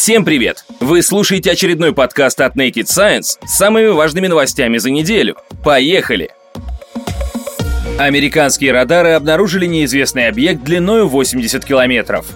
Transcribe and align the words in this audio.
Всем 0.00 0.24
привет! 0.24 0.64
Вы 0.78 1.02
слушаете 1.02 1.50
очередной 1.50 1.92
подкаст 1.92 2.40
от 2.40 2.54
Naked 2.54 2.84
Science 2.84 3.36
с 3.44 3.56
самыми 3.56 3.88
важными 3.88 4.28
новостями 4.28 4.78
за 4.78 4.90
неделю. 4.90 5.36
Поехали! 5.64 6.30
Американские 7.98 8.70
радары 8.70 9.10
обнаружили 9.10 9.66
неизвестный 9.66 10.28
объект 10.28 10.62
длиной 10.62 11.02
80 11.04 11.64
километров. 11.64 12.26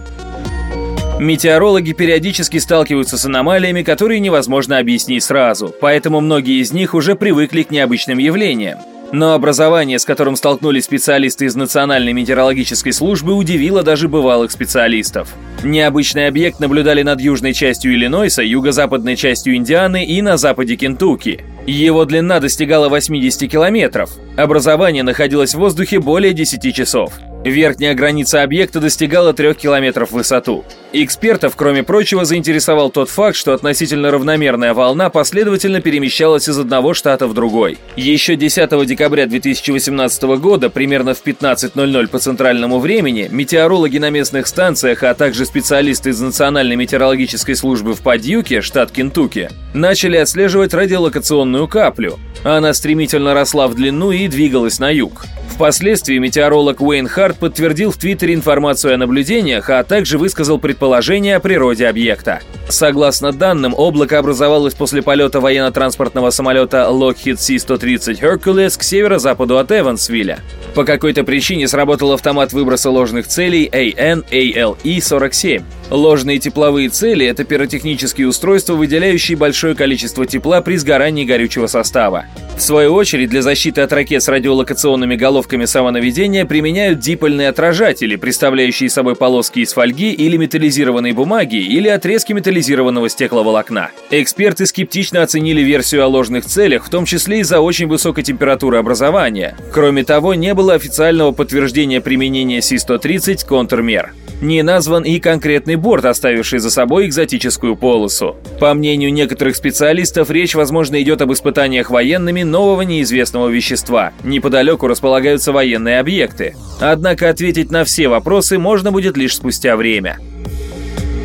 Метеорологи 1.21 1.93
периодически 1.93 2.59
сталкиваются 2.59 3.17
с 3.17 3.27
аномалиями, 3.27 3.85
которые 3.85 4.19
невозможно 4.19 4.79
объяснить 4.79 5.23
сразу, 5.23 5.73
поэтому 5.81 6.21
многие 6.21 6.61
из 6.61 6.73
них 6.73 6.95
уже 6.95 7.15
привыкли 7.15 7.63
к 7.63 7.71
необычным 7.71 8.19
явлениям. 8.19 8.81
Но 9.13 9.35
образование, 9.35 9.99
с 9.99 10.07
которым 10.07 10.37
столкнулись 10.37 10.85
специалисты 10.85 11.45
из 11.45 11.55
Национальной 11.55 12.15
метеорологической 12.15 12.95
службы, 12.95 13.35
удивило 13.35 13.83
даже 13.83 14.09
бывалых 14.09 14.51
специалистов. 14.51 15.29
Необычный 15.63 16.29
объект 16.29 16.61
наблюдали 16.61 17.03
над 17.03 17.21
южной 17.21 17.53
частью 17.53 17.95
Иллинойса, 17.95 18.43
юго-западной 18.43 19.17
частью 19.17 19.55
Индианы 19.57 20.05
и 20.07 20.23
на 20.23 20.39
западе 20.39 20.77
Кентукки. 20.77 21.45
Его 21.67 22.07
длина 22.07 22.41
достигала 22.41 22.89
80 22.89 23.51
километров. 23.51 24.11
Образование 24.37 25.03
находилось 25.03 25.55
в 25.55 25.59
воздухе 25.59 26.01
более 26.01 26.33
10 26.33 26.75
часов. 26.75 27.13
Верхняя 27.45 27.95
граница 27.95 28.43
объекта 28.43 28.79
достигала 28.79 29.33
3 29.33 29.55
километров 29.55 30.11
в 30.11 30.15
высоту. 30.15 30.65
Экспертов, 30.93 31.55
кроме 31.57 31.83
прочего, 31.83 32.25
заинтересовал 32.25 32.91
тот 32.91 33.09
факт, 33.09 33.37
что 33.37 33.53
относительно 33.53 34.11
равномерная 34.11 34.75
волна 34.75 35.11
последовательно 35.11 35.81
перемещалась 35.81 36.49
из 36.49 36.59
одного 36.59 36.95
штата 36.95 37.27
в 37.27 37.35
другой. 37.35 37.79
Еще 37.97 38.37
10 38.37 38.87
декабря 38.87 39.27
2018 39.27 40.23
года, 40.39 40.71
примерно 40.71 41.15
в 41.15 41.25
15.00 41.25 42.07
по 42.09 42.19
центральному 42.19 42.79
времени, 42.79 43.29
метеорологи 43.31 43.99
на 43.99 44.11
местных 44.11 44.47
станциях, 44.47 45.03
а 45.03 45.15
также 45.15 45.45
специалисты 45.45 46.11
из 46.11 46.21
Национальной 46.21 46.77
метеорологической 46.77 47.57
службы 47.57 47.95
в 47.95 48.03
Падьюке, 48.03 48.61
штат 48.61 48.93
Кентукки, 48.93 49.51
начали 49.75 50.19
отслеживать 50.19 50.75
радиолокационную 50.75 51.67
каплю. 51.67 52.19
Она 52.45 52.73
стремительно 52.73 53.35
росла 53.35 53.67
в 53.67 53.75
длину 53.75 54.13
и 54.13 54.29
двигалась 54.29 54.79
на 54.79 54.91
юг. 54.91 55.25
Впоследствии 55.55 56.19
метеоролог 56.19 56.81
Уэйн 56.81 57.07
Харт 57.07 57.39
подтвердил 57.39 57.93
в 57.93 57.97
Твиттере 57.97 58.35
информацию 58.35 58.95
о 58.95 58.97
наблюдениях, 58.97 59.69
а 59.71 59.85
также 59.85 60.17
высказал 60.19 60.59
предположение 60.59 61.37
о 61.37 61.41
природе 61.41 61.87
объекта. 61.87 62.41
Согласно 62.69 63.33
данным, 63.33 63.75
облако 63.77 64.19
образовалось 64.19 64.75
после 64.75 65.03
полета 65.03 65.41
военно-транспортного 65.41 66.31
самолета 66.31 66.89
Lockheed 66.91 67.37
C-130 67.37 68.19
Hercules 68.21 68.79
к 68.79 68.83
северо-западу 68.83 69.59
от 69.59 69.71
Эвансвилля. 69.71 70.39
По 70.75 70.85
какой-то 70.85 71.23
причине 71.23 71.69
сработал 71.69 72.13
автомат 72.13 72.55
выброса 72.55 72.89
ложных 72.91 73.27
целей 73.29 73.69
AN-ALE-47. 73.71 75.63
Ложные 75.93 76.39
тепловые 76.39 76.89
цели– 76.89 77.27
это 77.27 77.45
пиротехнические 77.45 78.27
устройства, 78.27 78.73
выделяющие 78.73 79.37
большое 79.37 79.75
количество 79.75 80.25
тепла 80.25 80.63
при 80.63 80.77
сгорании 80.77 81.27
горючего 81.27 81.67
состава. 81.67 82.25
В 82.57 82.63
свою 82.63 82.95
очередь, 82.95 83.29
для 83.29 83.43
защиты 83.43 83.83
от 83.83 83.93
ракет 83.93 84.23
с 84.23 84.29
радиолокационными 84.29 85.17
головками 85.17 85.67
самонаведения 85.67 86.47
применяют 86.47 86.99
дипольные 86.99 87.51
отражатели, 87.51 88.17
представляющие 88.17 88.89
собой 88.89 89.17
полоски 89.17 89.61
из 89.61 89.75
фольги 89.75 90.13
или 90.13 90.39
металлизированной 90.39 91.13
бумаги, 91.13 91.57
или 91.57 91.89
отрезки 91.89 92.33
металлизированного 92.33 93.11
стекловолокна. 93.11 93.91
Эксперты 94.11 94.65
скептично 94.65 95.23
оценили 95.23 95.61
версию 95.61 96.05
о 96.05 96.07
ложных 96.07 96.47
целях, 96.47 96.87
в 96.87 96.89
том 96.89 97.05
числе 97.05 97.41
из-за 97.41 97.61
очень 97.61 97.87
высокой 97.87 98.25
температуры 98.25 98.79
образования. 98.79 99.59
Кроме 99.75 100.05
того, 100.05 100.33
не 100.33 100.55
было 100.55 100.73
официального 100.73 101.33
подтверждения 101.33 102.01
применения 102.01 102.63
Си-130 102.63 103.47
контрмер. 103.47 104.15
Не 104.41 104.63
назван 104.63 105.05
и 105.05 105.21
конкретный 105.21 105.77
борт, 105.83 106.07
оставивший 106.07 106.61
за 106.61 106.71
собой 106.71 107.07
экзотическую 107.07 107.77
полосу. 107.77 108.37
По 108.59 108.73
мнению 108.73 109.13
некоторых 109.13 109.57
специалистов, 109.57 110.31
речь, 110.31 110.55
возможно, 110.55 111.03
идет 111.03 111.21
об 111.21 111.33
испытаниях 111.33 111.91
военными 111.91 112.43
нового 112.43 112.83
неизвестного 112.83 113.49
вещества. 113.49 114.13
Неподалеку 114.25 114.87
располагаются 114.87 115.53
военные 115.53 116.01
объекты. 116.01 116.55
Однако 116.81 117.29
ответить 117.29 117.71
на 117.71 117.85
все 117.85 118.09
вопросы 118.09 118.59
можно 118.59 118.93
будет 118.93 119.17
лишь 119.17 119.37
спустя 119.37 119.77
время. 119.77 120.19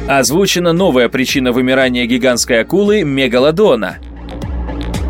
Озвучена 0.07 0.73
новая 0.73 1.09
причина 1.09 1.51
вымирания 1.51 2.05
гигантской 2.05 2.61
акулы– 2.61 3.03
мегалодона. 3.03 3.97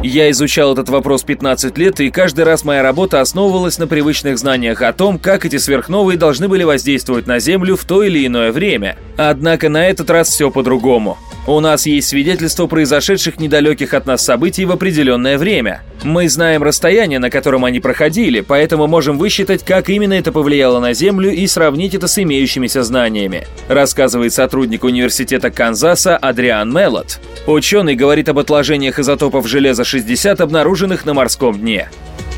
Я 0.08 0.32
изучал 0.32 0.72
этот 0.72 0.88
вопрос 0.88 1.24
15 1.24 1.78
лет, 1.78 2.00
и 2.00 2.10
каждый 2.10 2.46
раз 2.46 2.64
моя 2.64 2.82
работа 2.82 3.20
основывалась 3.20 3.78
на 3.78 3.88
привычных 3.88 4.38
знаниях 4.38 4.82
о 4.82 4.94
том, 4.94 5.20
как 5.20 5.46
эти 5.46 5.58
сверхновые 5.58 6.18
должны 6.18 6.48
были 6.48 6.64
воздействовать 6.64 7.28
на 7.28 7.40
Землю 7.40 7.76
в 7.76 7.84
то 7.84 8.02
или 8.04 8.26
иное 8.26 8.54
время. 8.54 8.98
Однако 9.18 9.68
на 9.68 9.86
этот 9.86 10.10
раз 10.10 10.30
все 10.30 10.50
по-другому. 10.50 11.18
У 11.48 11.62
нас 11.62 11.86
есть 11.86 12.10
свидетельство 12.10 12.68
произошедших 12.68 13.40
недалеких 13.40 13.94
от 13.94 14.06
нас 14.06 14.22
событий 14.22 14.66
в 14.66 14.72
определенное 14.74 15.38
время. 15.38 15.82
Мы 16.04 16.28
знаем 16.28 16.62
расстояние, 16.62 17.20
на 17.20 17.30
котором 17.30 17.64
они 17.64 17.80
проходили, 17.80 18.42
поэтому 18.42 18.86
можем 18.88 19.18
высчитать, 19.18 19.64
как 19.64 19.90
именно 19.90 20.12
это 20.12 20.34
повлияло 20.34 20.82
на 20.82 20.94
Землю 20.94 21.32
и 21.32 21.48
сравнить 21.48 21.96
это 21.96 22.10
с 22.10 22.22
имеющимися 22.22 22.84
знаниями, 22.84 23.48
рассказывает 23.70 24.34
сотрудник 24.34 24.84
университета 24.84 25.50
Канзаса 25.50 26.18
Адриан 26.18 26.70
Меллот. 26.74 27.22
Ученый 27.46 27.96
говорит 27.96 28.28
об 28.28 28.40
отложениях 28.40 29.00
изотопов 29.00 29.48
железа-60, 29.48 30.42
обнаруженных 30.42 31.06
на 31.06 31.14
морском 31.14 31.58
дне. 31.58 31.90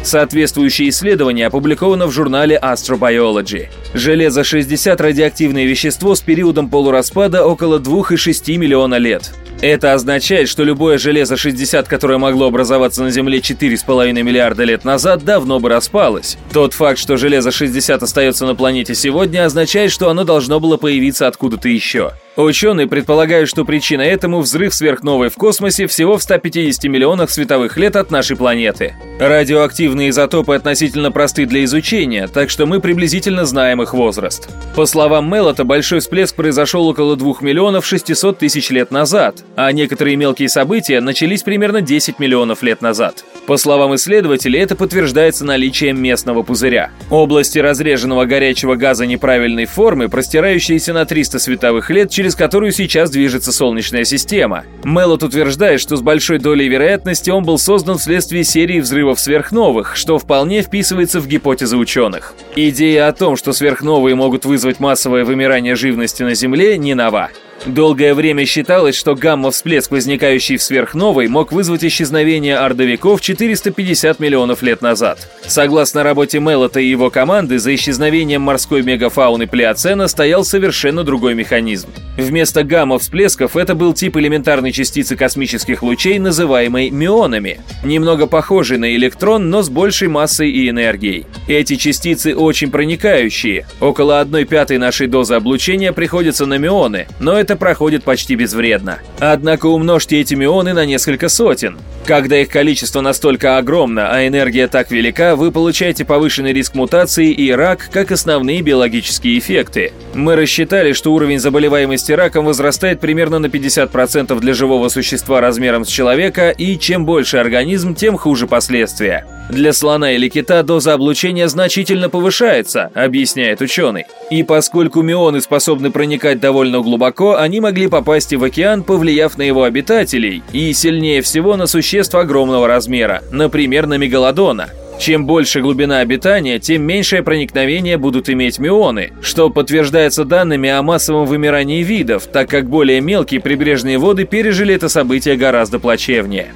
Соответствующее 0.01 0.89
исследование 0.89 1.47
опубликовано 1.47 2.07
в 2.07 2.11
журнале 2.11 2.59
Astrobiology. 2.61 3.67
Железо-60– 3.93 4.95
радиоактивное 5.01 5.65
вещество 5.65 6.15
с 6.15 6.21
периодом 6.21 6.69
полураспада 6.69 7.45
около 7.45 7.79
2,6 7.79 8.57
миллиона 8.57 8.95
лет. 8.95 9.31
Это 9.61 9.93
означает, 9.93 10.47
что 10.47 10.63
любое 10.63 10.97
железо-60, 10.97 11.85
которое 11.87 12.17
могло 12.17 12.47
образоваться 12.47 13.03
на 13.03 13.11
Земле 13.11 13.39
4,5 13.39 14.13
миллиарда 14.23 14.63
лет 14.63 14.85
назад, 14.85 15.25
давно 15.25 15.59
бы 15.59 15.67
распалось. 15.67 16.37
Тот 16.53 16.73
факт, 16.73 16.97
что 16.97 17.17
железо-60 17.17 17.97
остается 18.01 18.45
на 18.45 18.55
планете 18.55 18.95
сегодня, 18.95 19.43
означает, 19.43 19.91
что 19.91 20.09
оно 20.09 20.23
должно 20.23 20.61
было 20.61 20.77
появиться 20.77 21.27
откуда-то 21.27 21.67
еще. 21.67 22.13
Ученые 22.35 22.87
предполагают, 22.87 23.49
что 23.49 23.65
причина 23.65 24.01
этому 24.01 24.39
взрыв 24.39 24.73
сверхновой 24.73 25.29
в 25.29 25.35
космосе 25.35 25.87
всего 25.87 26.17
в 26.17 26.23
150 26.23 26.85
миллионах 26.85 27.29
световых 27.29 27.75
лет 27.77 27.95
от 27.95 28.11
нашей 28.11 28.37
планеты. 28.37 28.95
Радиоактивные 29.19 30.09
изотопы 30.09 30.55
относительно 30.55 31.11
просты 31.11 31.45
для 31.45 31.65
изучения, 31.65 32.27
так 32.27 32.49
что 32.49 32.65
мы 32.65 32.79
приблизительно 32.79 33.45
знаем 33.45 33.81
их 33.81 33.93
возраст. 33.93 34.47
По 34.75 34.85
словам 34.85 35.29
Мелота, 35.29 35.65
большой 35.65 35.99
всплеск 35.99 36.35
произошел 36.35 36.87
около 36.87 37.17
2 37.17 37.35
миллионов 37.41 37.85
600 37.85 38.37
тысяч 38.37 38.69
лет 38.69 38.91
назад, 38.91 39.43
а 39.57 39.71
некоторые 39.73 40.15
мелкие 40.15 40.47
события 40.47 41.01
начались 41.01 41.43
примерно 41.43 41.81
10 41.81 42.19
миллионов 42.19 42.63
лет 42.63 42.81
назад. 42.81 43.25
По 43.45 43.57
словам 43.57 43.95
исследователей, 43.95 44.59
это 44.59 44.75
подтверждается 44.75 45.43
наличием 45.43 46.01
местного 46.01 46.43
пузыря. 46.43 46.91
Области 47.09 47.59
разреженного 47.59 48.25
горячего 48.25 48.75
газа 48.75 49.05
неправильной 49.05 49.65
формы, 49.65 50.07
простирающиеся 50.07 50.93
на 50.93 51.05
300 51.05 51.39
световых 51.39 51.89
лет 51.89 52.11
через 52.19 52.35
которую 52.35 52.73
сейчас 52.73 53.09
движется 53.11 53.53
Солнечная 53.53 54.03
система. 54.03 54.65
Меллот 54.83 55.23
утверждает, 55.23 55.79
что 55.79 55.95
с 55.95 56.01
большой 56.01 56.37
долей 56.37 56.67
вероятности 56.67 57.29
он 57.29 57.45
был 57.45 57.57
создан 57.57 57.97
вследствие 57.97 58.43
серии 58.43 58.81
взрывов 58.81 59.21
сверхновых, 59.21 59.95
что 59.95 60.19
вполне 60.19 60.61
вписывается 60.61 61.21
в 61.21 61.27
гипотезы 61.29 61.77
ученых. 61.77 62.33
Идея 62.57 63.07
о 63.07 63.13
том, 63.13 63.37
что 63.37 63.53
сверхновые 63.53 64.15
могут 64.15 64.43
вызвать 64.43 64.81
массовое 64.81 65.23
вымирание 65.23 65.75
живности 65.75 66.23
на 66.23 66.35
Земле, 66.35 66.77
не 66.77 66.93
нова. 66.93 67.29
Долгое 67.65 68.13
время 68.13 68.45
считалось, 68.45 68.95
что 68.95 69.15
гамма-всплеск, 69.15 69.91
возникающий 69.91 70.57
в 70.57 70.63
сверхновой, 70.63 71.27
мог 71.27 71.51
вызвать 71.51 71.83
исчезновение 71.83 72.57
ордовиков 72.57 73.21
450 73.21 74.19
миллионов 74.19 74.61
лет 74.61 74.81
назад. 74.81 75.27
Согласно 75.45 76.03
работе 76.03 76.39
Меллота 76.39 76.79
и 76.79 76.89
его 76.89 77.09
команды, 77.09 77.59
за 77.59 77.75
исчезновением 77.75 78.41
морской 78.41 78.81
мегафауны 78.81 79.45
Плеоцена 79.45 80.07
стоял 80.07 80.43
совершенно 80.43 81.03
другой 81.03 81.35
механизм. 81.35 81.89
Вместо 82.17 82.63
гамма-всплесков 82.63 83.55
это 83.55 83.75
был 83.75 83.93
тип 83.93 84.17
элементарной 84.17 84.71
частицы 84.71 85.15
космических 85.15 85.83
лучей, 85.83 86.19
называемой 86.19 86.89
мионами, 86.89 87.59
немного 87.83 88.27
похожий 88.27 88.77
на 88.77 88.95
электрон, 88.95 89.49
но 89.49 89.61
с 89.61 89.69
большей 89.69 90.07
массой 90.07 90.49
и 90.49 90.69
энергией. 90.69 91.25
Эти 91.47 91.75
частицы 91.75 92.35
очень 92.35 92.71
проникающие. 92.71 93.65
Около 93.79 94.19
1 94.21 94.47
пятой 94.47 94.77
нашей 94.77 95.07
дозы 95.07 95.35
облучения 95.35 95.91
приходится 95.93 96.45
на 96.45 96.57
мионы, 96.57 97.07
но 97.19 97.37
это 97.37 97.48
это 97.49 97.57
проходит 97.57 98.03
почти 98.03 98.35
безвредно. 98.35 98.99
Однако 99.17 99.65
умножьте 99.65 100.21
эти 100.21 100.35
мионы 100.35 100.73
на 100.73 100.85
несколько 100.85 101.29
сотен. 101.29 101.79
Когда 102.05 102.37
их 102.37 102.49
количество 102.49 103.01
настолько 103.01 103.57
огромно, 103.57 104.09
а 104.11 104.27
энергия 104.27 104.67
так 104.67 104.91
велика, 104.91 105.35
вы 105.35 105.51
получаете 105.51 106.05
повышенный 106.05 106.53
риск 106.53 106.75
мутации 106.75 107.31
и 107.31 107.51
рак 107.51 107.89
как 107.91 108.11
основные 108.11 108.61
биологические 108.61 109.39
эффекты. 109.39 109.93
Мы 110.13 110.35
рассчитали, 110.35 110.93
что 110.93 111.11
уровень 111.11 111.39
заболеваемости 111.39 112.11
раком 112.11 112.45
возрастает 112.45 112.99
примерно 112.99 113.39
на 113.39 113.47
50% 113.47 114.39
для 114.39 114.53
живого 114.53 114.89
существа 114.89 115.41
размером 115.41 115.85
с 115.85 115.87
человека, 115.87 116.51
и 116.51 116.77
чем 116.77 117.05
больше 117.05 117.37
организм, 117.37 117.95
тем 117.95 118.15
хуже 118.15 118.45
последствия. 118.45 119.25
Для 119.49 119.73
слона 119.73 120.11
или 120.11 120.29
кита 120.29 120.61
доза 120.61 120.93
облучения 120.93 121.47
значительно 121.47 122.07
повышается, 122.09 122.91
объясняет 122.93 123.61
ученый. 123.61 124.05
И 124.29 124.43
поскольку 124.43 125.01
мионы 125.01 125.41
способны 125.41 125.89
проникать 125.89 126.39
довольно 126.39 126.81
глубоко, 126.81 127.35
они 127.41 127.59
могли 127.59 127.87
попасть 127.87 128.33
и 128.33 128.37
в 128.37 128.43
океан, 128.43 128.83
повлияв 128.83 129.37
на 129.37 129.43
его 129.43 129.63
обитателей, 129.63 130.43
и 130.51 130.73
сильнее 130.73 131.21
всего 131.21 131.55
на 131.55 131.67
существ 131.67 132.15
огромного 132.15 132.67
размера, 132.67 133.23
например, 133.31 133.87
на 133.87 133.97
мегалодона. 133.97 134.69
Чем 134.99 135.25
больше 135.25 135.61
глубина 135.61 135.99
обитания, 135.99 136.59
тем 136.59 136.83
меньшее 136.83 137.23
проникновение 137.23 137.97
будут 137.97 138.29
иметь 138.29 138.59
мионы, 138.59 139.13
что 139.21 139.49
подтверждается 139.49 140.25
данными 140.25 140.69
о 140.69 140.83
массовом 140.83 141.25
вымирании 141.25 141.83
видов, 141.83 142.27
так 142.27 142.49
как 142.49 142.69
более 142.69 142.99
мелкие 142.99 143.39
прибрежные 143.39 143.97
воды 143.97 144.25
пережили 144.25 144.75
это 144.75 144.89
событие 144.89 145.37
гораздо 145.37 145.79
плачевнее. 145.79 146.47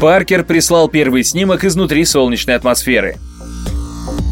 Паркер 0.00 0.44
прислал 0.44 0.88
первый 0.88 1.22
снимок 1.22 1.64
изнутри 1.64 2.04
солнечной 2.04 2.56
атмосферы. 2.56 3.16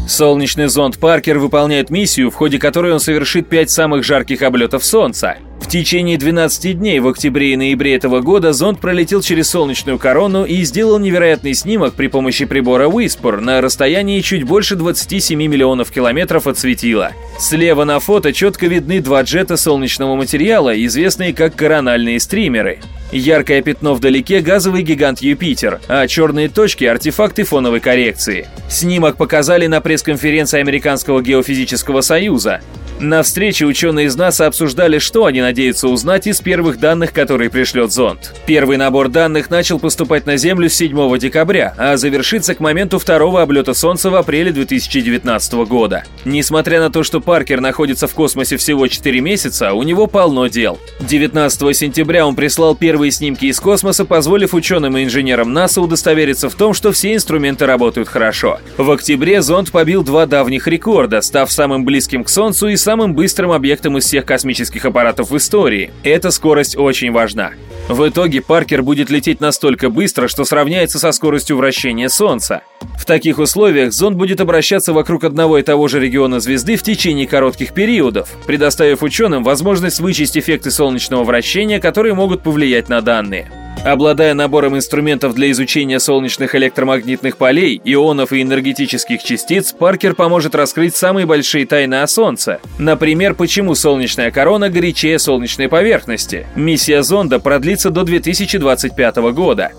Солнечный 0.09 0.67
зонд 0.67 0.97
Паркер 0.97 1.37
выполняет 1.37 1.91
миссию, 1.91 2.31
в 2.31 2.35
ходе 2.35 2.57
которой 2.57 2.91
он 2.91 2.99
совершит 2.99 3.47
пять 3.47 3.69
самых 3.69 4.03
жарких 4.03 4.41
облетов 4.41 4.83
Солнца. 4.83 5.37
В 5.61 5.67
течение 5.67 6.17
12 6.17 6.79
дней 6.79 6.99
в 6.99 7.07
октябре 7.07 7.53
и 7.53 7.55
ноябре 7.55 7.95
этого 7.95 8.21
года 8.21 8.51
зонд 8.51 8.79
пролетел 8.79 9.21
через 9.21 9.49
солнечную 9.49 9.99
корону 9.99 10.45
и 10.45 10.63
сделал 10.63 10.97
невероятный 10.97 11.53
снимок 11.53 11.93
при 11.93 12.07
помощи 12.07 12.45
прибора 12.45 12.89
WISPR 12.89 13.39
на 13.39 13.61
расстоянии 13.61 14.21
чуть 14.21 14.45
больше 14.45 14.75
27 14.75 15.37
миллионов 15.39 15.91
километров 15.91 16.47
от 16.47 16.57
светила. 16.57 17.11
Слева 17.37 17.83
на 17.83 17.99
фото 17.99 18.33
четко 18.33 18.65
видны 18.65 19.01
два 19.01 19.21
джета 19.21 19.57
солнечного 19.57 20.15
материала, 20.15 20.73
известные 20.85 21.33
как 21.33 21.55
корональные 21.55 22.19
стримеры. 22.19 22.79
Яркое 23.11 23.63
пятно 23.63 23.95
вдалеке– 23.95 24.39
газовый 24.41 24.83
гигант 24.83 25.21
Юпитер, 25.21 25.79
а 25.87 26.05
черные 26.05 26.47
точки– 26.47 26.83
артефакты 26.85 27.43
фоновой 27.43 27.79
коррекции. 27.79 28.47
Снимок 28.69 29.17
показали 29.17 29.65
на 29.65 29.81
пресс-конференции 29.81 30.59
Американского 30.59 31.21
геофизического 31.21 32.01
союза. 32.01 32.61
На 33.01 33.23
встрече 33.23 33.65
ученые 33.65 34.07
из 34.07 34.17
НАСА 34.17 34.45
обсуждали, 34.45 34.99
что 34.99 35.23
они 35.23 35.39
надеются 35.39 35.87
узнать 35.87 36.27
из 36.27 36.41
первых 36.41 36.81
данных, 36.81 37.13
которые 37.13 37.49
пришлет 37.49 37.93
зонд. 37.93 38.33
Первый 38.45 38.75
набор 38.75 39.07
данных 39.07 39.49
начал 39.49 39.79
поступать 39.79 40.25
на 40.25 40.35
Землю 40.35 40.69
с 40.69 40.73
7 40.73 41.17
декабря, 41.17 41.73
а 41.77 41.95
завершится 41.95 42.55
к 42.55 42.59
моменту 42.59 42.99
второго 42.99 43.41
облета 43.41 43.73
Солнца 43.73 44.09
в 44.09 44.15
апреле 44.15 44.51
2019 44.51 45.53
года. 45.65 46.03
Несмотря 46.25 46.81
на 46.81 46.89
то, 46.89 47.03
что 47.03 47.21
Паркер 47.21 47.61
находится 47.61 48.05
в 48.05 48.13
космосе 48.13 48.57
всего 48.57 48.85
4 48.85 49.21
месяца, 49.21 49.71
у 49.71 49.83
него 49.83 50.07
полно 50.07 50.47
дел. 50.47 50.77
19 50.99 51.77
сентября 51.77 52.27
он 52.27 52.35
прислал 52.35 52.75
первые 52.75 53.13
снимки 53.13 53.45
из 53.45 53.61
космоса, 53.61 54.03
позволив 54.03 54.53
ученым 54.53 54.97
и 54.97 55.05
инженерам 55.05 55.53
НАСА 55.53 55.79
удостовериться 55.79 56.49
в 56.49 56.55
том, 56.55 56.73
что 56.73 56.91
все 56.91 57.15
инструменты 57.15 57.65
работают 57.65 58.09
хорошо. 58.09 58.59
В 58.75 58.91
октябре 58.91 59.41
зонд 59.41 59.71
побил 59.71 60.03
два 60.03 60.25
давних 60.25 60.67
рекорда, 60.67 61.21
став 61.21 61.49
самым 61.49 61.85
близким 61.85 62.25
к 62.25 62.29
Солнцу 62.29 62.67
и 62.67 62.75
самым 62.75 62.88
быстрым 62.97 63.51
объектом 63.51 63.97
из 63.97 64.05
всех 64.05 64.25
космических 64.25 64.83
аппаратов 64.85 65.31
в 65.31 65.37
истории. 65.37 65.91
Эта 66.03 66.31
скорость 66.31 66.77
очень 66.77 67.11
важна. 67.11 67.51
В 67.87 68.07
итоге 68.07 68.41
Паркер 68.41 68.83
будет 68.83 69.09
лететь 69.09 69.41
настолько 69.41 69.89
быстро, 69.89 70.27
что 70.27 70.45
сравняется 70.45 70.99
со 70.99 71.11
скоростью 71.11 71.57
вращения 71.57 72.07
Солнца. 72.09 72.61
В 72.99 73.05
таких 73.05 73.39
условиях 73.39 73.93
зонд 73.93 74.17
будет 74.17 74.41
обращаться 74.41 74.93
вокруг 74.93 75.23
одного 75.23 75.57
и 75.57 75.63
того 75.63 75.87
же 75.87 75.99
региона 75.99 76.39
звезды 76.39 76.75
в 76.75 76.83
течение 76.83 77.27
коротких 77.27 77.73
периодов, 77.73 78.29
предоставив 78.45 79.01
ученым 79.01 79.43
возможность 79.43 79.99
вычесть 79.99 80.37
эффекты 80.37 80.69
солнечного 80.69 81.23
вращения, 81.23 81.79
которые 81.79 82.13
могут 82.13 82.43
повлиять 82.43 82.89
на 82.89 83.01
данные. 83.01 83.51
Обладая 83.85 84.33
набором 84.33 84.75
инструментов 84.75 85.33
для 85.33 85.49
изучения 85.51 85.99
солнечных 85.99 86.53
электромагнитных 86.53 87.37
полей, 87.37 87.81
ионов 87.85 88.33
и 88.33 88.41
энергетических 88.41 89.23
частиц, 89.23 89.71
Паркер 89.71 90.15
поможет 90.15 90.53
раскрыть 90.53 90.95
самые 90.95 91.25
большие 91.25 91.65
тайны 91.65 92.01
о 92.01 92.07
Солнце. 92.07 92.59
Например, 92.77 93.33
почему 93.35 93.75
солнечная 93.75 94.31
корона 94.31 94.69
горячее 94.69 95.17
солнечной 95.17 95.69
поверхности. 95.69 96.45
Миссия 96.55 97.03
зонда 97.03 97.39
продлится 97.39 97.89
до 97.89 98.03
2025 98.03 99.15
года. 99.33 99.71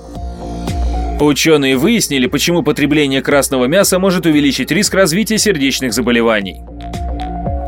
Ученые 1.20 1.76
выяснили, 1.76 2.26
почему 2.26 2.62
потребление 2.62 3.20
красного 3.20 3.67
мяса 3.67 3.99
может 3.99 4.25
увеличить 4.25 4.70
риск 4.70 4.94
развития 4.94 5.37
сердечных 5.37 5.93
заболеваний. 5.93 6.62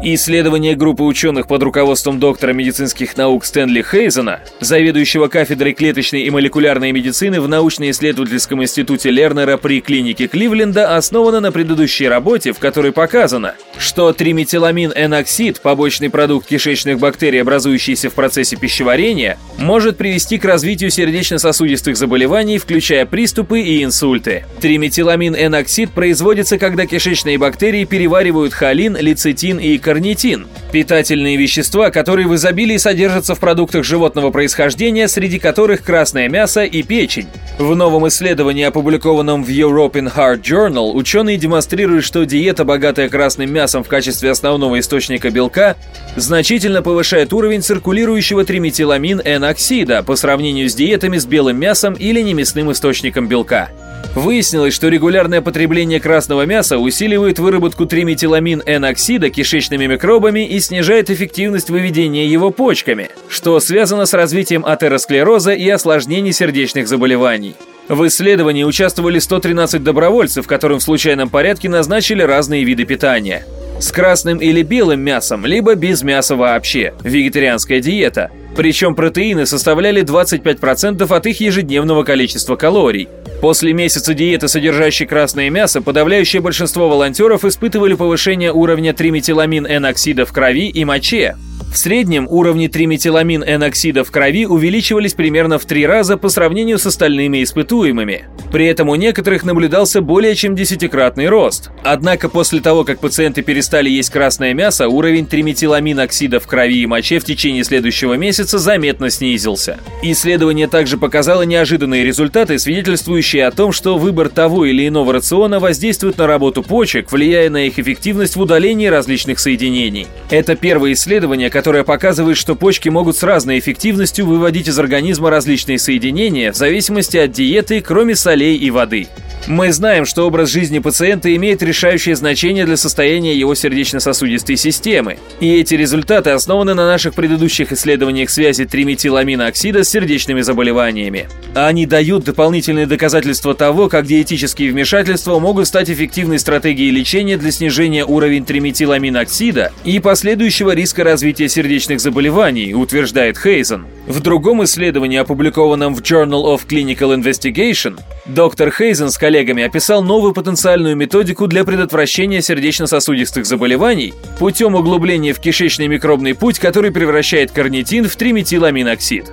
Исследование 0.05 0.75
группы 0.75 1.05
ученых 1.05 1.47
под 1.47 1.63
руководством 1.63 2.19
доктора 2.19 2.53
медицинских 2.53 3.17
наук 3.17 3.45
Стэнли 3.45 3.85
Хейзена, 3.89 4.41
заведующего 4.59 5.29
кафедрой 5.29 5.75
клеточной 5.75 6.23
и 6.23 6.31
молекулярной 6.31 6.91
медицины 6.91 7.41
в 7.41 7.47
научно-исследовательском 7.47 8.65
институте 8.65 9.11
Лернера 9.11 9.59
при 9.59 9.81
клинике 9.81 10.27
Кливленда, 10.27 10.97
основано 10.97 11.39
на 11.39 11.53
предыдущей 11.53 12.09
работе, 12.09 12.53
в 12.53 12.59
которой 12.59 12.91
показано, 12.91 13.55
что 13.79 14.13
триметиламин-эноксид, 14.13 15.61
побочный 15.61 16.11
продукт 16.11 16.49
кишечных 16.49 16.99
бактерий, 16.99 17.41
образующийся 17.41 18.11
в 18.11 18.15
процессе 18.15 18.57
пищеварения, 18.57 19.39
может 19.57 19.99
привести 19.99 20.37
к 20.37 20.45
развитию 20.45 20.91
сердечно-сосудистых 20.91 21.97
заболеваний, 21.97 22.59
включая 22.59 23.07
приступы 23.07 23.61
и 23.61 23.85
инсульты. 23.85 24.47
Триметиламин-эноксид 24.61 25.93
производится, 25.93 26.59
когда 26.59 26.87
кишечные 26.87 27.39
бактерии 27.39 27.85
переваривают 27.85 28.53
холин, 28.53 28.97
лецитин 28.97 29.59
и 29.59 29.79
каротин 29.79 29.92
карнитин– 29.93 30.47
питательные 30.73 31.37
вещества, 31.37 31.91
которые 31.91 32.27
в 32.27 32.35
изобилии 32.35 32.79
содержатся 32.79 33.35
в 33.35 33.41
продуктах 33.41 33.85
животного 33.85 34.31
происхождения, 34.31 35.07
среди 35.07 35.39
которых 35.39 35.83
красное 35.83 36.31
мясо 36.31 36.65
и 36.65 36.83
печень. 36.83 37.27
В 37.59 37.75
новом 37.75 38.09
исследовании, 38.09 38.65
опубликованном 38.65 39.45
в 39.45 39.51
European 39.51 40.11
Heart 40.11 40.41
Journal, 40.41 40.93
ученые 40.95 41.37
демонстрируют, 41.37 42.07
что 42.07 42.25
диета, 42.25 42.65
богатая 42.65 43.11
красным 43.11 43.53
мясом 43.53 43.85
в 43.85 43.89
качестве 43.89 44.31
основного 44.31 44.81
источника 44.81 45.29
белка, 45.29 45.77
значительно 46.17 46.81
повышает 46.81 47.35
уровень 47.35 47.61
циркулирующего 47.61 48.47
триметиламин-N-оксида 48.47 50.05
по 50.05 50.17
сравнению 50.17 50.71
с 50.71 50.75
диетами 50.75 51.19
с 51.19 51.27
белым 51.27 51.61
мясом 51.61 51.93
или 51.93 52.23
немясным 52.23 52.73
источником 52.73 53.29
белка. 53.29 53.69
Выяснилось, 54.15 54.75
что 54.75 54.89
регулярное 54.89 55.41
потребление 55.41 55.99
красного 55.99 56.45
мяса 56.45 56.79
усиливает 56.79 57.39
выработку 57.39 57.87
триметиламин-N-оксида 57.87 59.31
кишечными 59.31 59.82
микробами 59.87 60.47
и 60.47 60.61
снижает 60.61 61.11
эффективность 61.11 61.71
выведения 61.71 62.27
его 62.27 62.51
почками, 62.51 63.11
что 63.29 63.59
связано 63.61 64.07
с 64.07 64.15
развитием 64.15 64.65
атеросклероза 64.65 65.53
и 65.53 65.69
осложнений 65.69 66.33
сердечных 66.33 66.89
заболеваний. 66.89 67.55
В 67.89 68.07
исследовании 68.07 68.65
участвовали 68.65 69.19
113 69.19 69.83
добровольцев, 69.83 70.47
которым 70.47 70.79
в 70.79 70.83
случайном 70.83 71.29
порядке 71.29 71.69
назначили 71.69 72.23
разные 72.23 72.65
виды 72.65 72.85
питания. 72.85 73.45
С 73.81 73.91
красным 73.91 74.39
или 74.39 74.63
белым 74.63 75.01
мясом, 75.01 75.45
либо 75.45 75.75
без 75.75 76.03
мяса 76.03 76.37
вообще, 76.37 76.95
вегетарианская 77.03 77.81
диета. 77.81 78.31
Причем 78.57 78.95
протеины 78.95 79.45
составляли 79.45 80.03
25% 80.03 81.13
от 81.13 81.27
их 81.27 81.41
ежедневного 81.41 82.05
количества 82.05 82.55
калорий. 82.55 83.09
После 83.43 83.73
месяца 83.73 84.15
диеты, 84.15 84.47
содержащей 84.47 85.05
красное 85.05 85.51
мясо, 85.51 85.83
подавляющее 85.83 86.41
большинство 86.41 86.89
волонтеров 86.89 87.45
испытывали 87.45 87.95
повышение 87.95 88.53
уровня 88.53 88.93
триметиламин-N-оксида 88.95 90.25
в 90.25 90.33
крови 90.33 90.69
и 90.69 90.85
моче. 90.85 91.35
В 91.73 91.79
среднем 91.79 92.29
уровни 92.29 92.67
триметиламин-N-оксида 92.67 94.05
в 94.05 94.11
крови 94.11 94.45
увеличивались 94.45 95.15
примерно 95.15 95.59
в 95.59 95.65
три 95.65 95.87
раза 95.87 96.19
по 96.19 96.29
сравнению 96.29 96.79
с 96.79 96.85
остальными 96.85 97.43
испытуемыми. 97.43 98.27
При 98.53 98.67
этом 98.67 98.91
у 98.91 98.95
некоторых 98.95 99.43
наблюдался 99.43 100.03
более 100.03 100.35
чем 100.35 100.55
десятикратный 100.55 101.31
рост. 101.31 101.71
Однако 101.83 102.29
после 102.29 102.61
того, 102.61 102.85
как 102.85 103.01
пациенты 103.01 103.41
перестали 103.41 103.89
есть 103.89 104.11
красное 104.11 104.53
мясо, 104.53 104.87
уровень 104.87 105.27
триметиламин-оксида 105.27 106.41
в 106.41 106.47
крови 106.47 106.83
и 106.83 106.87
моче 106.87 107.19
в 107.19 107.25
течение 107.25 107.65
следующего 107.65 108.15
месяца 108.15 108.59
заметно 108.59 109.09
снизился. 109.09 109.79
Исследование 110.03 110.69
также 110.69 110.99
показало 110.99 111.41
неожиданные 111.41 112.05
результаты, 112.05 112.59
свидетельствующие 112.59 113.32
о 113.39 113.51
том, 113.51 113.73
что 113.73 113.99
выбор 113.99 114.29
того 114.29 114.65
или 114.65 114.87
иного 114.87 115.13
рациона 115.13 115.61
воздействует 115.61 116.19
на 116.19 116.27
работу 116.27 116.63
почек, 116.63 117.11
влияя 117.11 117.49
на 117.51 117.67
их 117.67 117.79
эффективность 117.79 118.37
в 118.37 118.41
удалении 118.41 118.87
различных 118.87 119.39
соединений. 119.39 120.07
Это 120.31 120.57
первое 120.57 120.93
исследование, 120.93 121.51
которое 121.51 121.85
показывает, 121.85 122.37
что 122.37 122.55
почки 122.55 122.89
могут 122.89 123.17
с 123.17 123.23
разной 123.23 123.59
эффективностью 123.59 124.27
выводить 124.27 124.69
из 124.69 124.79
организма 124.79 125.31
различные 125.31 125.79
соединения 125.79 126.53
в 126.53 126.57
зависимости 126.57 127.17
от 127.17 127.33
диеты, 127.33 127.81
кроме 127.81 128.15
солей 128.15 128.57
и 128.57 128.71
воды. 128.71 129.09
Мы 129.49 129.73
знаем, 129.73 130.05
что 130.05 130.27
образ 130.27 130.51
жизни 130.51 130.79
пациента 130.79 131.35
имеет 131.35 131.63
решающее 131.63 132.15
значение 132.15 132.65
для 132.65 132.77
состояния 132.77 133.35
его 133.35 133.55
сердечно-сосудистой 133.55 134.57
системы. 134.57 135.19
И 135.41 135.53
эти 135.57 135.75
результаты 135.75 136.31
основаны 136.31 136.75
на 136.75 136.87
наших 136.87 137.15
предыдущих 137.15 137.73
исследованиях 137.73 138.31
связи 138.31 138.65
триметиламинооксида 138.65 139.83
с 139.83 139.89
сердечными 139.89 140.43
заболеваниями. 140.43 141.29
Они 141.55 141.87
дают 141.87 142.25
дополнительные 142.25 142.87
доказательства 142.87 143.22
того, 143.55 143.89
как 143.89 144.07
диетические 144.07 144.73
вмешательства 144.73 145.39
могут 145.39 145.69
стать 145.69 145.91
эффективной 145.91 146.39
стратегией 146.39 146.91
лечения 146.91 147.37
для 147.37 147.51
снижения 147.51 148.05
уровня 148.05 148.45
триметиламиноксида 148.45 149.73
и 149.85 149.99
последующего 149.99 150.75
риска 150.75 151.05
развития 151.05 151.49
сердечных 151.49 152.01
заболеваний, 152.01 152.75
утверждает 152.75 153.39
Хейзен. 153.39 153.87
В 154.07 154.21
другом 154.21 154.65
исследовании, 154.65 155.19
опубликованном 155.19 155.95
в 155.95 156.01
Journal 156.01 156.55
of 156.55 156.67
Clinical 156.67 157.17
Investigation, 157.17 158.01
доктор 158.27 158.71
Хейзен 158.71 159.11
с 159.11 159.19
коллегами 159.19 159.63
описал 159.63 160.03
новую 160.03 160.33
потенциальную 160.33 160.97
методику 160.97 161.47
для 161.47 161.65
предотвращения 161.65 162.43
сердечно-сосудистых 162.43 163.47
заболеваний 163.47 164.15
путем 164.39 164.75
углубления 164.75 165.33
в 165.33 165.41
кишечный 165.41 165.87
микробный 165.87 166.35
путь, 166.35 166.59
который 166.59 166.91
превращает 166.91 167.53
карнитин 167.53 168.09
в 168.09 168.17
триметиламиноксид. 168.17 169.31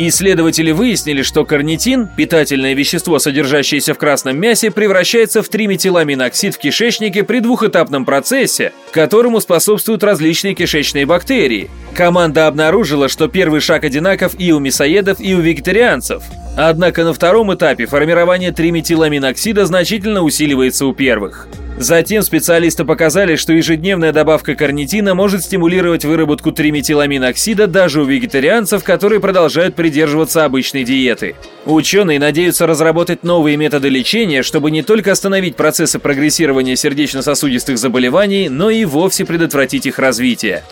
Исследователи 0.00 0.70
выяснили, 0.70 1.22
что 1.22 1.44
карнитин, 1.44 2.06
питательное 2.06 2.74
вещество, 2.74 3.18
содержащееся 3.18 3.94
в 3.94 3.98
красном 3.98 4.38
мясе, 4.38 4.70
превращается 4.70 5.42
в 5.42 5.48
триметиламиноксид 5.48 6.54
в 6.54 6.58
кишечнике 6.58 7.24
при 7.24 7.40
двухэтапном 7.40 8.04
процессе, 8.04 8.72
которому 8.92 9.40
способствуют 9.40 10.04
различные 10.04 10.54
кишечные 10.54 11.04
бактерии. 11.04 11.68
Команда 11.94 12.46
обнаружила, 12.46 13.08
что 13.08 13.26
первый 13.26 13.60
шаг 13.60 13.82
одинаков 13.82 14.36
и 14.38 14.52
у 14.52 14.60
мясоедов, 14.60 15.18
и 15.18 15.34
у 15.34 15.40
вегетарианцев. 15.40 16.22
Однако 16.60 17.04
на 17.04 17.14
втором 17.14 17.54
этапе 17.54 17.86
формирование 17.86 18.50
триметиламиноксида 18.50 19.64
значительно 19.64 20.22
усиливается 20.22 20.86
у 20.86 20.92
первых. 20.92 21.46
Затем 21.78 22.20
специалисты 22.22 22.84
показали, 22.84 23.36
что 23.36 23.52
ежедневная 23.52 24.12
добавка 24.12 24.56
карнитина 24.56 25.14
может 25.14 25.44
стимулировать 25.44 26.04
выработку 26.04 26.50
триметиламиноксида 26.50 27.68
даже 27.68 28.02
у 28.02 28.04
вегетарианцев, 28.04 28.82
которые 28.82 29.20
продолжают 29.20 29.76
придерживаться 29.76 30.44
обычной 30.44 30.82
диеты. 30.82 31.36
Ученые 31.64 32.18
надеются 32.18 32.66
разработать 32.66 33.22
новые 33.22 33.56
методы 33.56 33.88
лечения, 33.88 34.42
чтобы 34.42 34.72
не 34.72 34.82
только 34.82 35.12
остановить 35.12 35.54
процессы 35.54 36.00
прогрессирования 36.00 36.74
сердечно-сосудистых 36.74 37.78
заболеваний, 37.78 38.48
но 38.48 38.68
и 38.68 38.84
вовсе 38.84 39.24
предотвратить 39.24 39.86
их 39.86 40.00
развитие. 40.00 40.64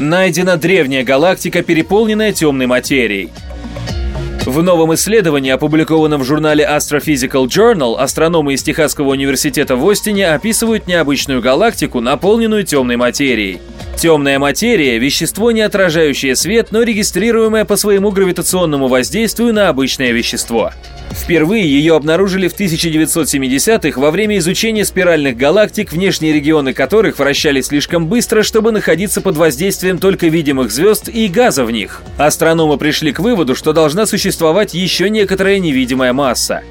Найдена 0.00 0.56
древняя 0.56 1.04
галактика, 1.04 1.62
переполненная 1.62 2.32
темной 2.32 2.66
материей. 2.66 3.30
В 4.44 4.60
новом 4.60 4.92
исследовании, 4.94 5.52
опубликованном 5.52 6.22
в 6.22 6.24
журнале 6.24 6.68
Astrophysical 6.68 7.46
Journal, 7.46 7.96
астрономы 7.96 8.54
из 8.54 8.62
Техасского 8.64 9.10
университета 9.10 9.76
в 9.76 9.88
Остине 9.88 10.30
описывают 10.30 10.88
необычную 10.88 11.40
галактику, 11.40 12.00
наполненную 12.00 12.64
темной 12.64 12.96
материей. 12.96 13.60
Темная 13.96 14.40
материя– 14.40 14.98
вещество, 14.98 15.52
не 15.52 15.60
отражающее 15.60 16.34
свет, 16.34 16.72
но 16.72 16.82
регистрируемое 16.82 17.64
по 17.64 17.76
своему 17.76 18.10
гравитационному 18.10 18.88
воздействию 18.88 19.54
на 19.54 19.68
обычное 19.68 20.10
вещество. 20.10 20.72
Впервые 21.12 21.70
ее 21.70 21.94
обнаружили 21.94 22.48
в 22.48 22.58
1970-х 22.58 24.00
во 24.00 24.10
время 24.10 24.38
изучения 24.38 24.84
спиральных 24.84 25.36
галактик, 25.36 25.92
внешние 25.92 26.32
регионы 26.32 26.72
которых 26.72 27.18
вращались 27.18 27.66
слишком 27.66 28.06
быстро, 28.06 28.42
чтобы 28.42 28.72
находиться 28.72 29.20
под 29.20 29.36
воздействием 29.36 29.98
только 29.98 30.28
видимых 30.28 30.72
звезд 30.72 31.08
и 31.08 31.28
газа 31.28 31.64
в 31.64 31.70
них. 31.70 32.02
Астрономы 32.16 32.78
пришли 32.78 33.12
к 33.12 33.20
выводу, 33.20 33.54
что 33.54 33.72
должна 33.72 34.06
существовать 34.06 34.31
еще 34.74 35.10
некоторая 35.10 35.58
невидимая 35.58 36.12
масса. 36.12 36.62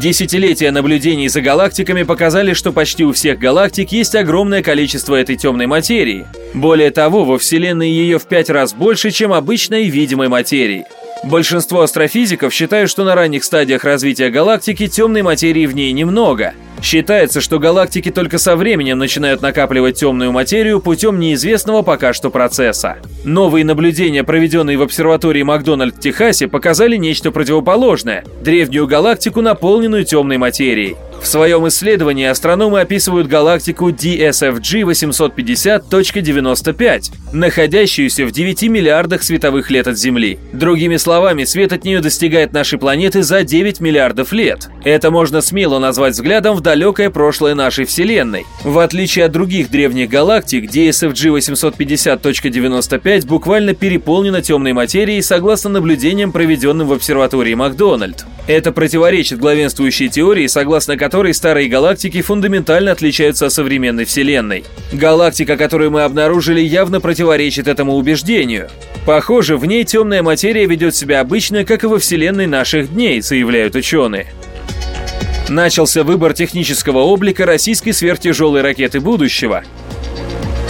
Десятилетия 0.00 0.70
наблюдений 0.70 1.28
за 1.28 1.42
галактиками 1.42 2.02
показали, 2.02 2.54
что 2.54 2.72
почти 2.72 3.04
у 3.04 3.12
всех 3.12 3.38
галактик 3.38 3.92
есть 3.92 4.14
огромное 4.14 4.62
количество 4.62 5.14
этой 5.14 5.36
темной 5.36 5.66
материи. 5.66 6.26
Более 6.54 6.90
того, 6.90 7.24
во 7.24 7.38
Вселенной 7.38 7.90
ее 7.90 8.18
в 8.18 8.26
пять 8.26 8.48
раз 8.48 8.72
больше, 8.72 9.10
чем 9.10 9.34
обычной 9.34 9.84
видимой 9.90 10.28
материи. 10.28 10.86
Большинство 11.24 11.82
астрофизиков 11.82 12.52
считают, 12.52 12.90
что 12.90 13.04
на 13.04 13.14
ранних 13.14 13.44
стадиях 13.44 13.84
развития 13.84 14.28
галактики 14.28 14.88
темной 14.88 15.22
материи 15.22 15.66
в 15.66 15.74
ней 15.74 15.92
немного. 15.92 16.54
Считается, 16.82 17.40
что 17.40 17.60
галактики 17.60 18.10
только 18.10 18.38
со 18.38 18.56
временем 18.56 18.98
начинают 18.98 19.40
накапливать 19.40 20.00
темную 20.00 20.32
материю 20.32 20.80
путем 20.80 21.20
неизвестного 21.20 21.82
пока 21.82 22.12
что 22.12 22.28
процесса. 22.30 22.96
Новые 23.22 23.64
наблюдения, 23.64 24.24
проведенные 24.24 24.76
в 24.76 24.82
обсерватории 24.82 25.44
Макдональд 25.44 25.94
в 25.94 26.00
Техасе, 26.00 26.48
показали 26.48 26.96
нечто 26.96 27.30
противоположное– 27.30 28.24
древнюю 28.42 28.88
галактику, 28.88 29.42
наполненную 29.42 30.04
темной 30.04 30.38
материей. 30.38 30.96
В 31.22 31.28
своем 31.28 31.68
исследовании 31.68 32.26
астрономы 32.26 32.80
описывают 32.80 33.28
галактику 33.28 33.90
DSFG 33.90 34.82
850.95, 34.82 37.12
находящуюся 37.32 38.26
в 38.26 38.32
9 38.32 38.62
миллиардах 38.64 39.22
световых 39.22 39.70
лет 39.70 39.86
от 39.86 39.96
Земли. 39.96 40.40
Другими 40.52 40.96
словами, 40.96 41.44
свет 41.44 41.72
от 41.72 41.84
нее 41.84 42.00
достигает 42.00 42.52
нашей 42.52 42.80
планеты 42.80 43.22
за 43.22 43.44
9 43.44 43.78
миллиардов 43.78 44.32
лет. 44.32 44.68
Это 44.84 45.12
можно 45.12 45.40
смело 45.40 45.78
назвать 45.78 46.14
взглядом 46.14 46.56
в 46.56 46.60
далекое 46.60 47.08
прошлое 47.08 47.54
нашей 47.54 47.84
Вселенной. 47.84 48.44
В 48.64 48.80
отличие 48.80 49.26
от 49.26 49.32
других 49.32 49.70
древних 49.70 50.10
галактик, 50.10 50.68
DSFG 50.68 51.38
850.95 51.38 53.28
буквально 53.28 53.74
переполнена 53.74 54.42
темной 54.42 54.72
материей 54.72 55.22
согласно 55.22 55.70
наблюдениям, 55.70 56.32
проведенным 56.32 56.88
в 56.88 56.92
обсерватории 56.92 57.54
Макдональд. 57.54 58.24
Это 58.48 58.72
противоречит 58.72 59.38
главенствующей 59.38 60.08
теории, 60.08 60.48
согласно 60.48 60.96
которой 60.96 61.32
старые 61.32 61.68
галактики 61.68 62.22
фундаментально 62.22 62.90
отличаются 62.90 63.46
от 63.46 63.52
современной 63.52 64.04
Вселенной. 64.04 64.64
Галактика, 64.92 65.56
которую 65.56 65.92
мы 65.92 66.02
обнаружили, 66.02 66.60
явно 66.60 67.00
противоречит 67.00 67.68
этому 67.68 67.94
убеждению. 67.94 68.68
Похоже, 69.06 69.56
в 69.56 69.64
ней 69.64 69.84
темная 69.84 70.22
материя 70.22 70.66
ведет 70.66 70.96
себя 70.96 71.20
обычно, 71.20 71.64
как 71.64 71.84
и 71.84 71.86
во 71.86 71.98
Вселенной 71.98 72.46
наших 72.46 72.92
дней, 72.92 73.20
заявляют 73.20 73.76
ученые. 73.76 74.26
Начался 75.48 76.02
выбор 76.02 76.32
технического 76.34 76.98
облика 76.98 77.46
российской 77.46 77.92
сверхтяжелой 77.92 78.62
ракеты 78.62 79.00
будущего. 79.00 79.64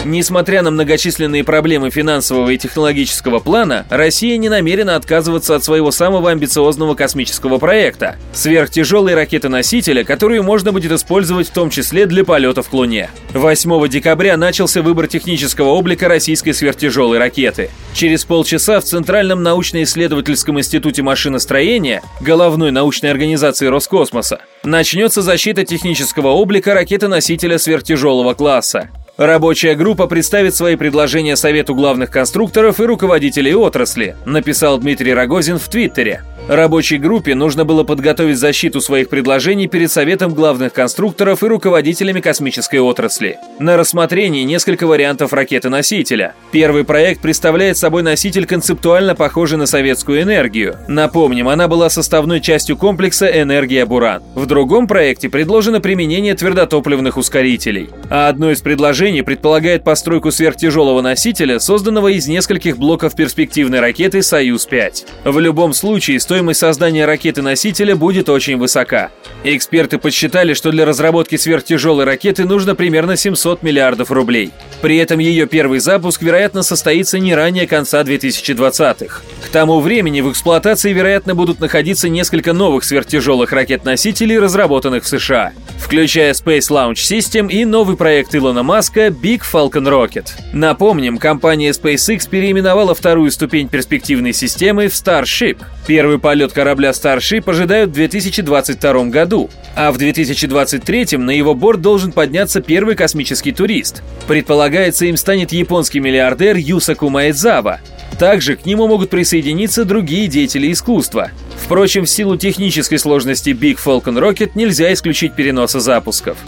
Несмотря 0.04 0.62
на 0.62 0.73
многочисленные 0.73 1.44
проблемы 1.44 1.90
финансового 1.90 2.50
и 2.50 2.59
технологического 2.59 3.38
плана, 3.38 3.87
Россия 3.88 4.37
не 4.37 4.49
намерена 4.49 4.97
отказываться 4.97 5.54
от 5.54 5.62
своего 5.62 5.92
самого 5.92 6.30
амбициозного 6.32 6.94
космического 6.94 7.59
проекта– 7.59 8.16
сверхтяжелой 8.32 9.14
ракеты-носителя, 9.14 10.02
которую 10.02 10.42
можно 10.42 10.73
будет 10.73 10.90
использовать 10.90 11.49
в 11.49 11.52
том 11.52 11.71
числе 11.71 12.06
для 12.06 12.25
полетов 12.25 12.68
к 12.68 12.73
Луне. 12.73 13.11
8 13.32 13.88
декабря 13.88 14.37
начался 14.37 14.82
выбор 14.82 15.06
технического 15.06 15.68
облика 15.68 16.09
российской 16.09 16.50
сверхтяжелой 16.50 17.18
ракеты. 17.18 17.71
Через 17.94 18.25
полчаса 18.25 18.80
в 18.80 18.85
Центральном 18.85 19.44
научно-исследовательском 19.44 20.59
институте 20.59 21.02
машиностроения, 21.02 22.02
головной 22.21 22.73
научной 22.73 23.12
организации 23.12 23.68
Роскосмоса, 23.68 24.40
начнется 24.64 25.23
защита 25.23 25.64
технического 25.64 26.28
облика 26.28 26.75
ракеты-носителя 26.75 27.59
сверхтяжелого 27.59 28.35
класса. 28.35 28.90
Рабочая 29.19 29.75
группа 29.75 30.07
представит 30.07 30.54
свои 30.54 30.76
предложения 30.76 31.37
Совету 31.37 31.75
главных 31.75 32.11
конструкторов 32.11 32.81
и 32.81 32.85
руководителей 32.85 33.54
отрасли, 33.54 34.16
написал 34.25 34.78
Дмитрий 34.78 35.12
Рогозин 35.12 35.59
в 35.59 35.69
Твиттере. 35.69 36.23
Рабочей 36.49 36.99
группе 36.99 37.37
нужно 37.37 37.65
было 37.65 37.85
подготовить 37.85 38.37
защиту 38.37 38.81
своих 38.81 39.09
предложений 39.09 39.69
перед 39.69 39.93
Советом 39.93 40.35
главных 40.35 40.73
конструкторов 40.73 41.45
и 41.45 41.47
руководителями 41.47 42.21
космической 42.21 42.81
отрасли. 42.81 43.39
На 43.61 43.77
рассмотрении 43.77 44.43
несколько 44.43 44.89
вариантов 44.89 45.33
ракеты-носителя. 45.33 46.35
Первый 46.51 46.83
проект 46.85 47.23
представляет 47.23 47.79
собой 47.79 48.03
носитель 48.03 48.47
концептуально 48.47 49.15
похожий 49.15 49.57
на 49.57 49.67
советскую 49.67 50.23
энергию. 50.23 50.77
Напомним, 50.89 51.49
она 51.49 51.69
была 51.69 51.89
составной 51.89 52.41
частью 52.41 52.77
комплекса 52.77 53.27
«Энергия 53.27 53.87
Буран». 53.87 54.23
В 54.35 54.47
другом 54.47 54.89
проекте 54.89 55.29
предложено 55.29 55.81
применение 55.81 56.35
твердотопливных 56.35 57.19
ускорителей. 57.19 57.91
А 58.11 58.29
одно 58.29 58.51
из 58.51 58.61
предложений 58.61 59.23
предполагает 59.23 59.85
постройку 59.85 60.33
сверхтяжелого 60.33 61.03
носителя, 61.03 61.61
созданного 61.61 62.09
из 62.09 62.27
нескольких 62.27 62.79
блоков 62.79 63.15
перспективной 63.15 63.79
ракеты 63.79 64.23
«Союз-5». 64.23 65.05
В 65.25 65.39
любом 65.39 65.73
случае, 65.73 66.19
стоимость 66.33 66.61
создания 66.61 67.05
ракеты-носителя 67.05 67.95
будет 67.95 68.31
очень 68.31 68.57
высока. 68.57 69.11
Эксперты 69.45 69.99
подсчитали, 69.99 70.55
что 70.55 70.71
для 70.71 70.87
разработки 70.87 71.37
сверхтяжелой 71.37 72.07
ракеты 72.07 72.47
нужно 72.47 72.75
примерно 72.75 73.17
700 73.17 73.62
миллиардов 73.62 74.11
рублей. 74.11 74.51
При 74.81 74.97
этом 74.97 75.19
ее 75.19 75.47
первый 75.47 75.79
запуск, 75.79 76.23
вероятно, 76.23 76.62
состоится 76.62 77.19
не 77.19 77.35
ранее 77.35 77.67
конца 77.67 78.03
2020-х. 78.03 79.21
К 79.45 79.49
тому 79.51 79.81
времени 79.81 80.23
в 80.23 80.31
эксплуатации, 80.31 80.95
вероятно, 80.95 81.35
будут 81.35 81.61
находиться 81.61 82.09
несколько 82.09 82.55
новых 82.55 82.85
сверхтяжелых 82.85 83.53
ракет-носителей, 83.53 84.39
разработанных 84.39 85.05
в 85.05 85.09
США, 85.09 85.53
включая 85.79 86.33
Space 86.33 86.71
Launch 86.71 86.95
System 86.95 87.51
и 87.51 87.67
новый 87.67 87.99
проект 87.99 88.35
Илона 88.35 88.62
Маска 88.62 89.09
Big 89.09 89.43
Falcon 89.43 89.87
Rocket. 89.87 90.29
Напомним, 90.55 91.19
компания 91.19 91.73
SpaceX 91.73 92.27
переименовала 92.31 92.95
вторую 92.95 93.31
ступень 93.31 93.69
перспективной 93.69 94.33
системы 94.33 94.89
в 94.89 94.95
Starship. 94.95 95.59
Первый 95.87 96.19
полет 96.23 96.52
корабля 96.52 96.91
Starship 96.91 97.50
ожидают 97.50 97.91
в 97.91 97.95
2022 97.95 99.05
году, 99.07 99.50
а 99.76 99.93
в 99.93 99.99
2023 99.99 101.19
на 101.19 101.33
его 101.33 101.55
борт 101.55 101.83
должен 101.83 102.12
подняться 102.12 102.62
первый 102.62 102.95
космический 102.95 103.52
турист. 103.52 104.02
Предполагается, 104.26 105.05
им 105.07 105.17
станет 105.19 105.52
японский 105.52 106.00
миллиардер 106.00 106.57
Юсаку 106.57 107.11
Маэдзава. 107.11 107.81
Также 108.19 108.57
к 108.57 108.64
нему 108.64 108.87
могут 108.87 109.11
присоединиться 109.11 109.85
другие 109.85 110.29
деятели 110.29 110.73
искусства. 110.73 111.31
Впрочем, 111.62 112.05
в 112.05 112.11
силу 112.11 112.37
технической 112.37 112.99
сложности 112.99 113.50
Big 113.50 113.79
Falcon 113.85 114.19
Rocket 114.19 114.52
нельзя 114.55 114.93
исключить 114.93 115.35
переноса 115.35 115.81
запусков. 115.81 116.38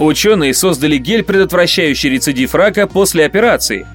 Ученые 0.00 0.54
создали 0.54 0.96
гель, 0.96 1.24
предотвращающий 1.24 2.10
рецидив 2.10 2.54
рака 2.54 2.86
после 2.86 3.24
операции. 3.24 3.86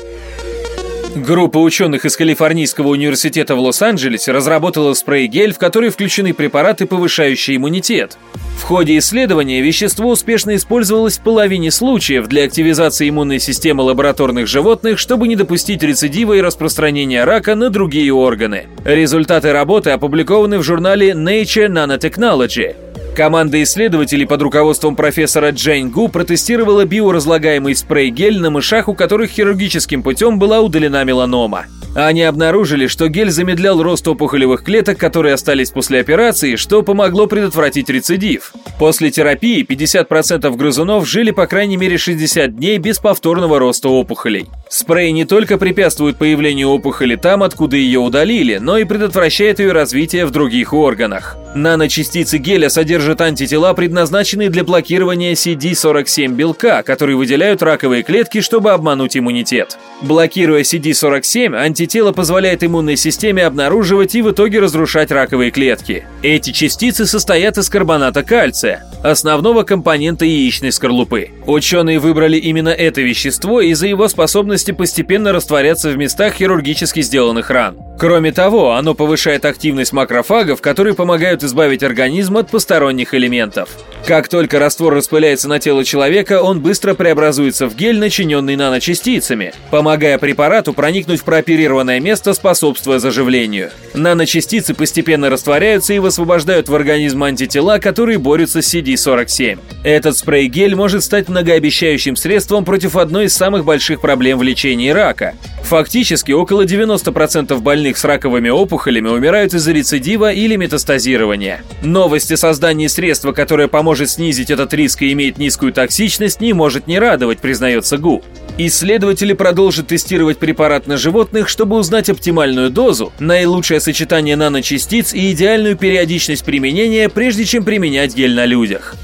Группа 1.16 1.60
ученых 1.60 2.06
из 2.06 2.18
Калифорнийского 2.18 2.88
университета 2.88 3.56
в 3.56 3.60
Лос-Анджелесе 3.60 4.32
разработала 4.32 4.94
спрей-гель, 4.94 5.54
в 5.54 5.60
который 5.60 5.90
включены 5.90 6.34
препараты, 6.34 6.88
повышающие 6.88 7.58
иммунитет. 7.58 8.18
В 8.58 8.64
ходе 8.64 8.98
исследования 8.98 9.62
вещество 9.62 10.10
успешно 10.10 10.56
использовалось 10.56 11.20
в 11.20 11.22
половине 11.22 11.70
случаев 11.70 12.28
для 12.28 12.46
активизации 12.46 13.10
иммунной 13.10 13.40
системы 13.40 13.84
лабораторных 13.84 14.48
животных, 14.48 14.98
чтобы 14.98 15.28
не 15.28 15.36
допустить 15.36 15.84
рецидива 15.84 16.34
и 16.34 16.42
распространения 16.42 17.24
рака 17.26 17.54
на 17.54 17.70
другие 17.70 18.12
органы. 18.12 18.66
Результаты 18.84 19.52
работы 19.52 19.92
опубликованы 19.92 20.58
в 20.58 20.64
журнале 20.64 21.12
Nature 21.12 21.68
Nanotechnology. 21.68 22.76
Команда 23.16 23.62
исследователей 23.62 24.26
под 24.26 24.42
руководством 24.42 24.96
профессора 24.96 25.52
Джейн 25.52 25.92
Гу 25.92 26.08
протестировала 26.08 26.84
биоразлагаемый 26.84 27.76
спрей-гель 27.76 28.40
на 28.40 28.50
мышах, 28.50 28.88
у 28.88 28.96
которых 28.96 29.30
хирургическим 29.30 30.02
путем 30.02 30.40
была 30.40 30.62
удалена 30.62 31.04
меланома. 31.04 31.66
Они 31.96 32.24
обнаружили, 32.24 32.88
что 32.88 33.08
гель 33.08 33.30
замедлял 33.30 33.84
рост 33.84 34.08
опухолевых 34.08 34.64
клеток, 34.64 34.98
которые 34.98 35.36
остались 35.36 35.70
после 35.70 36.00
операции, 36.00 36.56
что 36.56 36.82
помогло 36.82 37.28
предотвратить 37.28 37.88
рецидив. 37.88 38.52
После 38.80 39.12
терапии 39.12 39.64
50% 39.64 40.58
грызунов 40.58 41.08
жили 41.08 41.30
по 41.30 41.46
крайней 41.46 41.78
мере 41.78 42.00
60 42.00 42.56
дней 42.56 42.80
без 42.80 42.98
повторного 42.98 43.60
роста 43.60 43.90
опухолей. 43.90 44.48
Спрей 44.70 45.12
не 45.12 45.26
только 45.26 45.60
препятствует 45.60 46.18
появлению 46.18 46.70
опухоли 46.70 47.16
там, 47.16 47.44
откуда 47.44 47.76
ее 47.78 48.00
удалили, 48.00 48.58
но 48.58 48.80
и 48.80 48.86
предотвращает 48.86 49.60
ее 49.60 49.72
развитие 49.72 50.26
в 50.26 50.32
других 50.32 50.74
органах. 50.74 51.38
Наночастицы 51.56 52.40
геля 52.40 52.70
содержат 52.70 53.22
антитела, 53.22 53.74
предназначенные 53.74 54.50
для 54.50 54.64
блокирования 54.64 55.34
CD47 55.34 56.30
белка, 56.30 56.82
которые 56.82 57.16
выделяют 57.16 57.62
раковые 57.62 58.02
клетки, 58.02 58.42
чтобы 58.42 58.72
обмануть 58.72 59.16
иммунитет. 59.16 59.78
Блокируя 60.02 60.62
CD47, 60.62 61.56
антитело 61.56 62.12
позволяет 62.12 62.64
иммунной 62.64 62.98
системе 62.98 63.46
обнаруживать 63.46 64.16
и 64.16 64.24
в 64.24 64.32
итоге 64.32 64.62
разрушать 64.62 65.12
раковые 65.12 65.52
клетки. 65.52 66.06
Эти 66.24 66.50
частицы 66.52 67.06
состоят 67.06 67.60
из 67.60 67.70
карбоната 67.70 68.24
кальция, 68.24 68.84
основного 69.04 69.62
компонента 69.62 70.26
яичной 70.26 70.72
скорлупы. 70.72 71.30
Ученые 71.46 72.00
выбрали 72.00 72.38
именно 72.38 72.70
это 72.70 73.02
вещество 73.02 73.62
из-за 73.62 73.86
его 73.88 74.08
способности 74.08 74.72
постепенно 74.72 75.32
растворяться 75.32 75.90
в 75.90 75.98
местах 75.98 76.34
хирургически 76.34 77.02
сделанных 77.02 77.52
ран. 77.52 77.78
Кроме 78.00 78.32
того, 78.32 78.74
оно 78.74 78.96
повышает 78.96 79.46
активность 79.46 79.94
макрофагов, 79.94 80.62
которые 80.62 80.96
помогают 80.96 81.43
избавить 81.44 81.84
организм 81.84 82.38
от 82.38 82.50
посторонних 82.50 83.14
элементов. 83.14 83.70
Как 84.06 84.28
только 84.28 84.60
раствор 84.60 84.94
распыляется 84.94 85.48
на 85.48 85.60
тело 85.60 85.86
человека, 85.86 86.42
он 86.42 86.60
быстро 86.60 86.94
преобразуется 86.94 87.68
в 87.68 87.76
гель, 87.76 87.98
начиненный 88.00 88.58
наночастицами, 88.58 89.54
помогая 89.72 90.18
препарату 90.18 90.74
проникнуть 90.74 91.22
в 91.22 91.24
прооперированное 91.24 92.02
место, 92.02 92.34
способствуя 92.34 93.00
заживлению. 93.00 93.72
Наночастицы 93.94 94.74
постепенно 94.74 95.30
растворяются 95.30 95.94
и 95.94 96.00
высвобождают 96.00 96.68
в 96.68 96.76
организм 96.76 97.24
антитела, 97.24 97.80
которые 97.80 98.18
борются 98.18 98.62
с 98.62 98.74
CD47. 98.74 99.60
Этот 99.86 100.18
спрей-гель 100.18 100.76
может 100.76 101.02
стать 101.04 101.30
многообещающим 101.30 102.18
средством 102.18 102.66
против 102.66 102.98
одной 102.98 103.26
из 103.26 103.36
самых 103.36 103.64
больших 103.64 104.02
проблем 104.02 104.38
в 104.38 104.44
лечении 104.44 104.90
рака. 104.90 105.34
Фактически, 105.64 106.34
около 106.34 106.66
90% 106.66 107.58
больных 107.62 107.98
с 107.98 108.04
раковыми 108.04 108.50
опухолями 108.50 109.08
умирают 109.08 109.54
из-за 109.54 109.72
рецидива 109.72 110.32
или 110.32 110.58
метастазирования. 110.58 111.33
Новость 111.82 112.32
о 112.32 112.38
создании 112.38 112.88
средства, 112.88 113.32
которое 113.32 113.68
поможет 113.68 113.94
может 113.94 114.10
снизить 114.10 114.50
этот 114.50 114.74
риск 114.74 115.04
и 115.04 115.14
имеет 115.14 115.38
низкую 115.38 115.72
токсичность, 115.72 116.42
не 116.42 116.54
может 116.54 116.88
не 116.88 116.98
радовать, 116.98 117.38
признается 117.38 118.00
ГУ. 118.00 118.24
Исследователи 118.58 119.34
продолжат 119.34 119.88
тестировать 119.88 120.40
препарат 120.40 120.88
на 120.88 120.98
животных, 120.98 121.48
чтобы 121.48 121.78
узнать 121.78 122.10
оптимальную 122.10 122.72
дозу, 122.72 123.14
наилучшее 123.20 123.80
сочетание 123.80 124.36
наночастиц 124.36 125.14
и 125.14 125.32
идеальную 125.32 125.78
периодичность 125.78 126.44
применения, 126.44 127.08
прежде 127.08 127.46
чем 127.46 127.64
применять 127.64 128.16
гель 128.16 128.34
на 128.34 128.46
людях. 128.46 128.96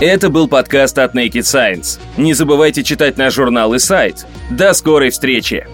Это 0.00 0.30
был 0.30 0.46
подкаст 0.46 0.96
от 0.98 1.14
Naked 1.14 1.42
Science. 1.42 1.98
Не 2.16 2.34
забывайте 2.34 2.84
читать 2.84 3.16
наш 3.16 3.34
журнал 3.34 3.74
и 3.74 3.80
сайт. 3.80 4.26
До 4.48 4.72
скорой 4.74 5.10
встречи! 5.10 5.66